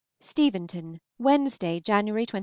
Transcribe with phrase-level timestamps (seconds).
[0.19, 2.39] STEVENTON, Wednesday (January 21).